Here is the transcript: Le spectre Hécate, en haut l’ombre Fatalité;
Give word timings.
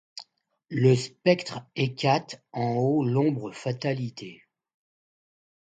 Le 0.71 0.95
spectre 0.95 1.61
Hécate, 1.75 2.43
en 2.53 2.73
haut 2.73 3.03
l’ombre 3.05 3.51
Fatalité; 3.53 4.41